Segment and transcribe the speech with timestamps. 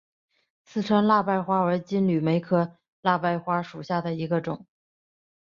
[0.65, 4.65] 四川蜡瓣花为金缕梅科蜡瓣花属下的一个种。